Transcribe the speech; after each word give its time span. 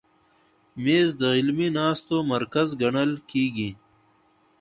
مېز 0.83 1.09
د 1.21 1.23
علمي 1.35 1.69
ناستو 1.77 2.17
مرکز 2.33 2.67
ګڼل 2.81 3.11
کېږي. 3.31 3.69